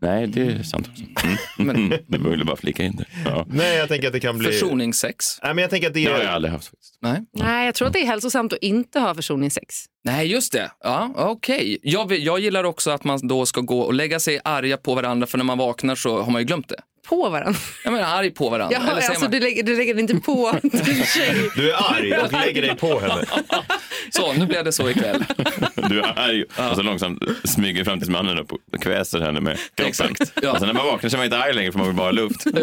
[0.04, 1.04] Nej, det är sant också.
[1.26, 1.38] Mm.
[1.58, 2.22] Men- Men...
[2.24, 3.06] Jag ville bara flika in det.
[3.26, 3.46] Ja.
[3.50, 4.52] Nej, jag tänker att det kan bli...
[4.52, 5.26] Försoningssex?
[5.44, 6.32] Nej, men jag tänker att det Det har jag är...
[6.32, 6.98] aldrig haft faktiskt.
[7.02, 7.22] Nej.
[7.34, 9.76] Nej, jag tror att det är hälsosamt att inte ha försoningssex.
[10.06, 10.72] Nej, just det.
[10.84, 11.78] Ja, Okej.
[11.84, 14.96] Jag, vill- jag gillar också att man då ska gå och lägga sig arga på
[14.96, 16.80] varandra för när man vaknar så har man ju glömt det.
[17.10, 17.60] På varandra.
[17.84, 18.78] Jag menar arg på varandra.
[18.80, 21.50] Ja, Eller alltså, man, du, lägger, du lägger inte på din tjej.
[21.56, 23.26] Du är arg och lägger dig på henne.
[24.10, 25.24] Så, nu blev det så ikväll.
[25.90, 29.58] Du är arg och så långsamt smyger fram till mannen upp och kväser henne med
[29.76, 29.86] kroppen.
[29.90, 30.52] Exakt, ja.
[30.52, 32.08] Och sen när man vaknar så är man inte arg längre för man vill bara
[32.08, 32.46] ha luft.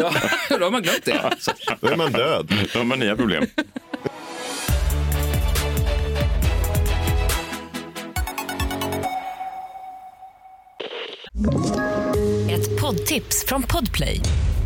[0.49, 1.21] Ja, då har man glömt det.
[1.81, 2.53] Då är man död.
[2.73, 3.45] Då har man nya problem.
[12.49, 14.19] Ett poddtips från Podplay.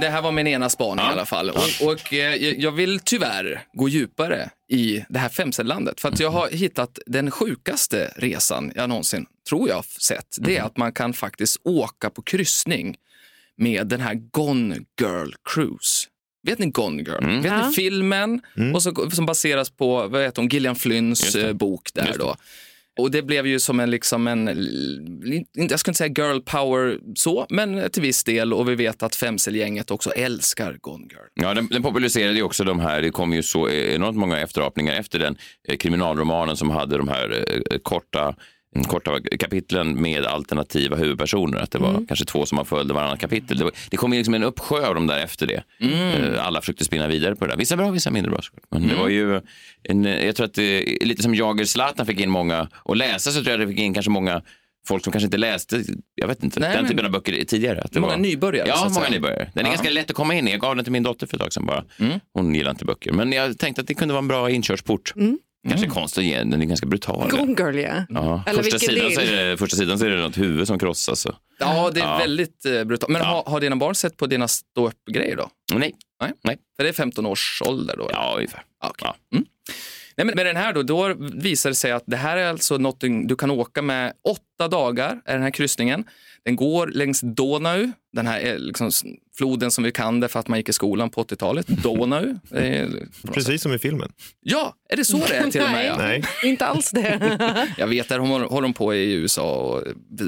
[0.00, 1.50] Det här var min ena spaning i alla fall.
[1.50, 6.00] Och, och eh, jag vill tyvärr gå djupare i det här femcellandet.
[6.00, 10.36] För att jag har hittat den sjukaste resan jag någonsin, tror jag, sett.
[10.40, 12.96] Det är att man kan faktiskt åka på kryssning
[13.56, 16.08] med den här Gone Girl Cruise.
[16.46, 17.24] Vet ni Gone Girl?
[17.42, 17.68] Vet Ja.
[17.68, 18.40] ni filmen?
[18.74, 22.36] Och så, som baseras på vad heter hon, Gillian Flynns eh, bok där då.
[22.98, 24.46] Och det blev ju som en, liksom en,
[25.52, 28.52] jag ska inte säga girl power så, men till viss del.
[28.52, 31.26] Och vi vet att Femselgänget också älskar Gone Girl.
[31.34, 34.40] Ja, den, den populariserade ju också de här, det kom ju så e-, enormt många
[34.40, 35.36] efterapningar efter den
[35.68, 38.34] eh, kriminalromanen som hade de här eh, eh korta
[38.88, 41.58] korta kapitlen med alternativa huvudpersoner.
[41.58, 43.58] Att det var kanske två som man följde varannan kapitel.
[43.58, 45.62] Det, var, det kom liksom en uppsjö av dem där efter det.
[45.80, 47.58] Eh, Alla försökte spinna vidare på det där.
[47.58, 48.40] Vissa bra, vissa mindre bra.
[48.70, 49.40] Men det var ju,
[49.82, 53.42] en, jag tror att det, lite som Jager Zlatan fick in många, och läsa så
[53.42, 54.42] tror jag det fick in kanske många
[54.88, 57.82] folk som kanske inte läste, jag vet inte, Nej, den typen av böcker tidigare.
[57.82, 59.50] Att det Många var, nybörjare, Ja, många nybörjare.
[59.54, 59.74] Den är Ja.
[59.74, 60.50] ganska lätt att komma in i.
[60.50, 61.84] Jag gav den till min dotter för ett tag sedan bara.
[62.34, 63.12] Hon gillar inte böcker.
[63.12, 65.14] Men jag tänkte att det kunde vara en bra inkörsport.
[65.68, 67.30] Kanske konstigt att ge den, är ganska brutal.
[67.30, 68.04] Gone girl, ja.
[68.08, 68.44] Ja.
[68.46, 70.78] Eller Första, vilken sidan så är det, första sidan så är det något huvud som
[70.78, 71.26] krossas.
[71.26, 71.34] Och...
[71.58, 72.18] Ja, det är Ja.
[72.18, 73.12] väldigt eh, brutalt.
[73.12, 75.50] Men har, har dina barn sett på dina stå-upp-grejer då?
[75.74, 75.94] Nej.
[76.20, 76.32] Nej.
[76.44, 76.56] Nej.
[76.76, 78.08] För det är 15 års ålder då?
[78.12, 78.62] Ja, ungefär.
[78.82, 79.08] Ja, okej.
[79.30, 79.36] Ja.
[79.36, 79.46] Mm.
[80.16, 82.78] Nej, men med den här då, då visar det sig att det här är alltså
[82.78, 86.04] något du kan åka med åtta dagar, är den här kryssningen.
[86.44, 88.90] Den går längs Donau, den här eh, liksom,
[89.38, 91.66] floden som vi kan det för att man gick i skolan på 80-talet.
[91.66, 92.38] Donau.
[93.34, 94.12] Precis som i filmen.
[94.40, 95.86] Ja, är det så det är till och med?
[95.92, 95.96] Ja.
[95.98, 96.24] Nej.
[96.44, 97.38] Inte alls det.
[97.78, 99.54] Jag vet, där håller de på i USA.
[99.56, 99.82] Och,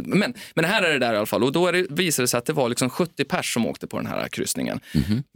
[0.04, 1.44] men, men här är det där i alla fall.
[1.44, 3.86] Och då är det, visar det sig att det var liksom 70 pers som åkte
[3.86, 4.80] på den här kryssningen.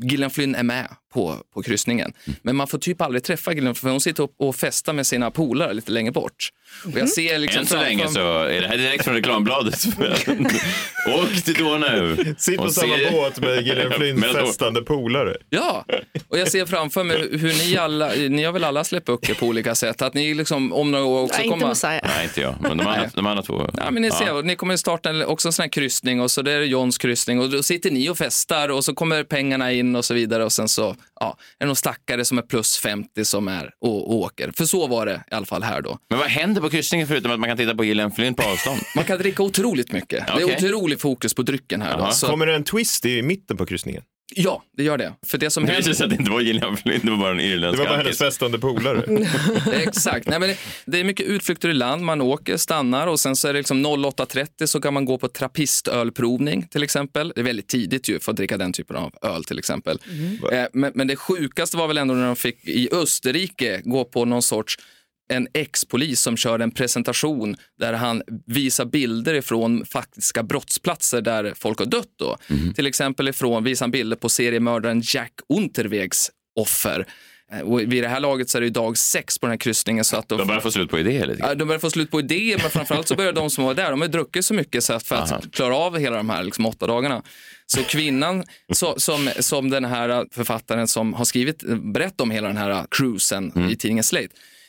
[0.03, 2.13] Gillian Flynn är med på, på kryssningen.
[2.43, 5.75] Men man får typ aldrig träffa Gillian för hon sitter och festar med sina polare
[5.75, 6.51] lite längre bort.
[6.85, 9.85] Och jag ser liksom Än så länge så är det här direkt från reklambladet.
[11.09, 12.17] Åk till Donau.
[12.39, 15.37] Sitt på Och samma se- båt med Gillian Flynns Men då- festande polare.
[15.51, 15.85] Ja,
[16.29, 19.47] och jag ser framför mig hur ni alla, ni har väl alla släppt böcker på
[19.47, 20.03] olika sätt.
[20.03, 21.69] Att ni liksom om några år också Nej, inte kommer...
[21.69, 22.01] Messiah.
[22.17, 22.55] Nej, inte jag.
[22.61, 23.71] Men de andra, de andra två.
[23.77, 26.43] Ja, men ni ser, ni kommer starta en- också en sån här kryssning och så
[26.43, 29.97] det är Johns kryssning och då sitter ni och festar och så kommer pengarna in
[29.97, 33.25] och så vidare och sen så ja, är det någon stackare som är plus 50
[33.25, 34.53] som är och, och åker.
[34.57, 35.99] För så var det i alla fall här då.
[36.11, 38.79] Men vad händer på kryssningen förutom att man kan titta på Gillian Flynn på avstånd?
[38.97, 40.29] Man kan dricka otroligt mycket.
[40.29, 41.99] Är otrolig fokus på drycken här.
[41.99, 44.03] Då, så, Kommer det en twist i mitten på kryssningen?
[44.35, 45.13] ja, det gör det.
[45.27, 46.05] För det som Det händer...
[46.05, 48.19] att det inte var Gillian Flynn, det var bara en Det irländsk var bara hennes
[48.19, 49.03] festande polare.
[49.73, 50.29] Exakt.
[50.29, 52.03] Nej, men det, det är mycket utflykter i land.
[52.03, 55.29] Man åker, stannar och sen så är det liksom 08.30 så kan man gå på
[55.29, 57.33] trappistölprovning till exempel.
[57.35, 59.99] Det är väldigt tidigt ju för att dricka den typen av öl till exempel.
[60.53, 64.25] Eh, men, men det sjukaste var väl ändå när de fick i Österrike gå på
[64.25, 64.79] någon sorts
[65.29, 71.79] en ex-polis som kör en presentation där han visar bilder ifrån faktiska brottsplatser där folk
[71.79, 72.09] har dött.
[72.19, 72.37] Då.
[72.75, 77.07] Till exempel ifrån, visar han bilder på seriemördaren Jack Unterwegs offer.
[77.53, 80.05] Eh, Och vid det här laget så är det dag sex på den här kryssningen.
[80.05, 81.59] Så att De börjar få slut på idéer lite grann.
[81.59, 84.01] De börjar få slut på idéer, men framförallt så börjar de som var där, de
[84.01, 85.43] har druckit så mycket så att för att Aha.
[85.53, 87.23] klara av hela de här liksom, åtta dagarna.
[87.67, 91.63] Så kvinnan, så, som, som den här författaren som har skrivit,
[91.95, 93.71] berättat om hela den här cruisen Mm.
[93.71, 94.29] i tidningen Slate,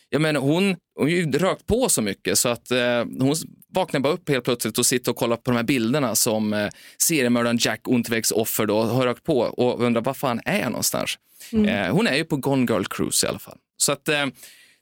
[0.09, 3.35] jag menar, hon, hon har ju rökt på så mycket så att eh, hon
[3.73, 6.69] vaknar bara upp helt plötsligt och sitter och kollar på de här bilderna som eh,
[6.97, 11.17] seriemördaren Jack Unterwegs offer då har rökt på och undrar var fan är jag någonstans?
[11.53, 13.57] Eh, hon är ju på Gone Girl Cruise i alla fall.
[13.77, 14.25] Så att eh,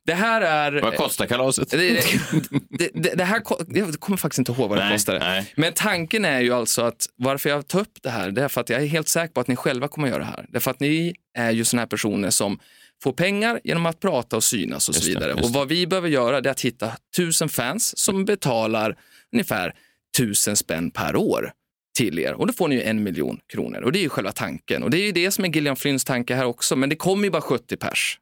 [0.05, 0.81] det här är...
[0.81, 1.69] Vad kostar kalaset?
[1.69, 2.03] Det, det,
[2.93, 5.19] det, det, här, jag kommer faktiskt inte ihåg vad det Nej, kostade.
[5.19, 5.53] nej.
[5.55, 8.61] Men tanken är ju alltså att varför jag tar upp det här, det är för
[8.61, 10.45] att jag är helt säker på att ni själva kommer göra det här.
[10.49, 12.59] Därför att ni är ju såna här personer som
[13.03, 15.31] får pengar genom att prata och synas och så det, vidare.
[15.31, 18.97] just och vad vi behöver göra det är att hitta tusen fans som betalar
[19.33, 19.73] ungefär
[20.17, 21.51] tusen spänn per år
[21.97, 24.31] till er och då får ni ju en miljon kronor och det är ju själva
[24.31, 26.95] tanken och det är ju det som är Gillian Flynns tanke här också men det
[26.95, 28.19] kommer ju bara 70 pers.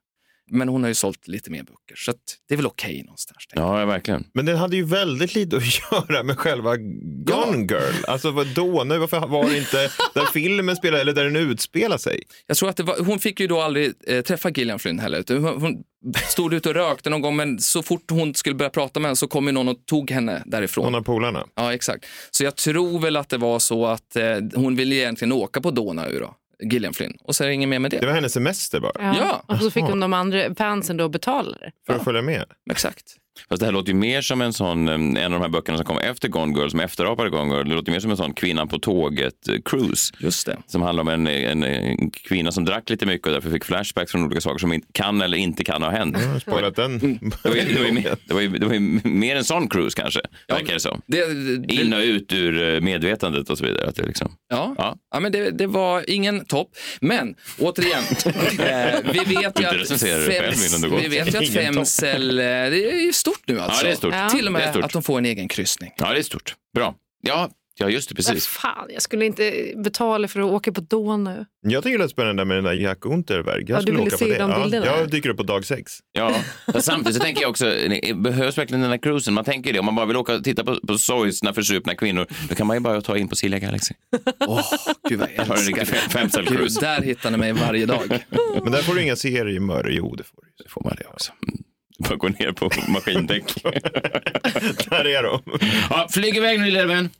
[0.50, 2.16] Men hon har ju sålt lite mer böcker så att
[2.48, 3.46] det är väl okej någonstans.
[3.46, 3.80] tänker jag.
[3.80, 4.24] Ja, verkligen.
[4.34, 8.04] Men den hade ju väldigt lite att göra med själva Gone Girl.
[8.08, 8.84] Alltså vadå?
[8.84, 12.22] Nej, varför var det inte där filmen spelar eller där den utspelar sig?
[12.46, 15.38] Jag tror att det var, hon fick ju då aldrig eh, träffa Gillian Flynn heller.
[15.58, 15.84] hon
[16.28, 19.16] stod ute och rökte någon gång men så fort hon skulle börja prata med henne
[19.16, 20.84] så kom ju någon och tog henne därifrån.
[20.84, 21.46] Någon av polarna.
[21.54, 22.04] Ja, exakt.
[22.30, 25.70] Så jag tror väl att det var så att eh, hon ville egentligen åka på
[25.70, 27.16] Donau då, Gillian Flynn.
[27.24, 27.98] Och så är det inget mer med det.
[27.98, 29.16] Det var hennes semester bara.
[29.16, 29.42] Ja.
[29.46, 31.72] Och så fick hon de andra fansen då betala det.
[31.86, 32.44] För att följa med.
[32.70, 33.16] Exakt.
[33.48, 35.78] Fast det här låter ju mer som en sån, eh, en av de här böckerna
[35.78, 37.68] som kom efter Gone Girl, som efterapade Gone Girl.
[37.68, 40.14] Det låter mer som en sån kvinnan på tåget eh, cruise.
[40.18, 40.56] Just det.
[40.66, 44.12] Som handlar om en, en, en kvinna som drack lite mycket och därför fick flashbacks
[44.12, 46.16] från olika saker som inte kan eller inte kan ha hänt.
[46.16, 46.98] Har spoilat den.
[47.42, 49.68] Det var, ju, det, var ju, det, var ju, det var ju mer en sån
[49.68, 51.02] cruise kanske, verkar det som.
[51.06, 51.24] Det,
[51.58, 53.88] det, In och ut ur eh, medvetandet och så vidare.
[53.88, 54.96] Att det liksom, Ja, Ja.
[55.10, 55.20] ja.
[55.20, 56.70] men det, det var ingen topp.
[57.00, 58.02] Men återigen,
[59.12, 59.90] vi vet ju att,
[61.02, 61.52] vi vet.
[61.52, 62.44] Femsel, det
[62.92, 63.80] är ju stort nu alltså.
[63.80, 64.14] Ja, det är stort.
[64.14, 64.28] Ja.
[64.28, 65.92] Till och Det är med att de får en egen kryssning.
[65.98, 66.54] ja, det är stort.
[66.74, 66.94] Bra.
[67.22, 68.46] Ja, ja just det, precis.
[68.46, 71.44] fan, jag skulle inte betala för att åka på Donau.
[71.60, 73.64] Jag tycker det lät spännande med den där Jack Unterberg.
[73.66, 74.38] Jag Ja, du skulle ville åka se på det.
[74.38, 74.86] de bilderna.
[74.86, 75.92] Ja, jag dyker upp på dag sex.
[76.12, 76.34] Ja,
[76.80, 79.34] samtidigt så tänker jag också, det behövs verkligen den här cruisen?
[79.34, 82.26] Man tänker det, om man bara vill åka och titta på, på sorgsna försupna kvinnor,
[82.48, 83.94] då kan man ju bara ta in på Silja Galaxy.
[84.46, 84.62] Åh,
[85.08, 85.84] gud vad jag älskar
[86.74, 86.80] det.
[86.80, 88.24] där hittar ni mig varje dag.
[88.62, 89.92] Men där får du inga seriemördare.
[89.94, 90.64] Jo, det får du.
[90.64, 91.32] Det får man det också.
[91.42, 91.65] Mm.
[91.98, 93.62] Bara gå ner på maskindäck.
[94.90, 95.42] Där är de.
[95.90, 97.10] ja, flyg iväg nu lilla vän.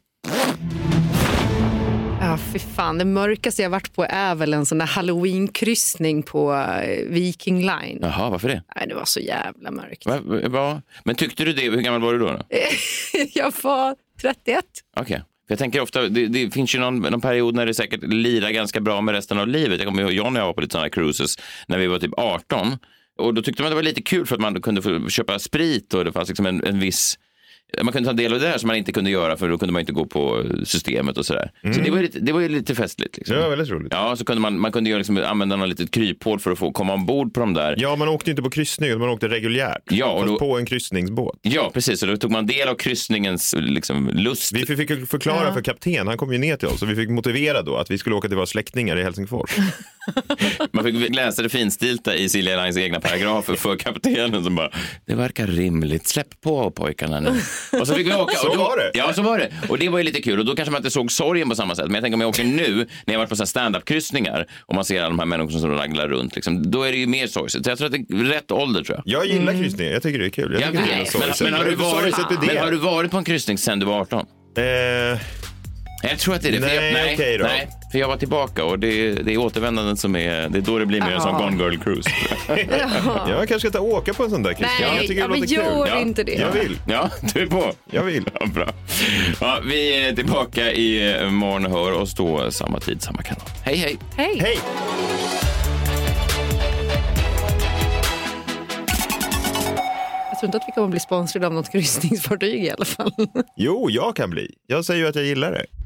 [2.21, 2.99] Ja, fy fan.
[2.99, 7.99] Det mörkaste jag varit på är väl en sån där halloween-kryssning på eh, Viking Line.
[8.03, 8.63] Jaha, varför det?
[8.77, 10.07] Nej, det var så jävla mörkt.
[10.07, 10.83] Va, va?
[11.05, 11.71] Men tyckte du det?
[11.71, 12.27] Hur gammal var du då?
[12.27, 12.43] då?
[13.35, 14.65] jag var 31.
[14.97, 15.23] Okej.
[15.47, 18.51] För Jag tänker ofta, det, det finns ju någon, någon period när det säkert lirar
[18.51, 19.79] ganska bra med resten av livet.
[19.79, 21.37] Jag kommer ihåg John och jag var på lite sådana cruises
[21.67, 22.79] när vi var typ 18.
[23.19, 25.95] Och då tyckte man det var lite kul för att man kunde få köpa sprit
[25.95, 27.19] och det fanns liksom en, en viss
[27.83, 29.73] man kunde ta del av det där som man inte kunde göra för då kunde
[29.73, 31.51] man inte gå på systemet och sådär.
[31.75, 33.17] Så det var, ju lite, det var ju lite festligt.
[33.17, 33.37] Liksom.
[33.37, 33.93] Det var väldigt roligt.
[33.93, 36.73] Ja, så kunde man, man kunde ju liksom använda något litet kryphål för att få
[36.73, 37.75] komma ombord på de där.
[37.79, 39.83] Ja, man åkte inte på kryssning, utan man åkte reguljärt.
[39.91, 41.39] Ja, och då- på en kryssningsbåt.
[41.43, 42.03] Ja, precis.
[42.03, 44.53] Och då tog man del av kryssningens liksom, lust.
[44.53, 47.09] Vi fick ju förklara för kapten, han kom ju ner till oss och vi fick
[47.11, 49.51] motivera då att vi skulle åka till våra släktingar i Helsingfors.
[50.73, 54.71] Man fick läsa det finstilta i Silja Lines egna paragrafer för kaptenen som bara,
[55.07, 57.31] det verkar rimligt, släpp på pojkarna nu.
[57.81, 58.35] Och så fick vi åka.
[58.37, 58.91] Så och då, var det.
[58.95, 59.53] Ja, så var det.
[59.69, 60.39] Och det var ju lite kul.
[60.39, 61.85] Och då kanske man inte såg sorgen på samma sätt.
[61.87, 65.01] Men jag tänker om jag åker nu, när jag varit på stand-up-kryssningar och man ser
[65.01, 67.65] alla de här människorna som raglar runt, liksom, då är det ju mer sorgset.
[67.65, 69.21] Så jag tror att det är rätt ålder tror jag.
[69.23, 70.53] Jag gillar kryssningar, jag tycker det är kul.
[70.53, 73.17] Jag Jag tycker det är men, men, har du varit, men har du varit på
[73.19, 74.27] en kryssning sen du var 18?
[74.59, 74.65] Eh,
[76.03, 76.61] Jag tror att det är det.
[76.61, 77.45] Nej, okej då.
[77.45, 80.79] nej, för jag var tillbaka och det, det är återvändandet som är, det är då
[80.79, 81.35] det blir mer en sån.
[81.35, 82.11] Gone Girl Cruise.
[83.29, 84.89] jag kanske ska ta åka på en sån där kryssning.
[84.89, 86.09] Nej, jag tycker ja, det men låter gör kul.
[86.09, 86.33] inte det.
[86.33, 86.79] Jag vill.
[86.89, 87.73] Ja, du är på.
[87.91, 88.31] Jag vill.
[88.41, 88.69] Ja, bra.
[89.41, 93.43] Ja, vi är tillbaka i eh, morgon och hör oss då samma tid, samma kanal.
[93.65, 93.99] Hej, hej!
[94.17, 94.39] Hej!
[94.39, 94.59] Hej!
[100.31, 103.13] Jag tror inte att vi kommer att bli sponsrade av något kryssningsfartyg i alla fall.
[103.57, 104.55] Jo, jag kan bli.
[104.67, 105.86] Jag säger ju att jag gillar det.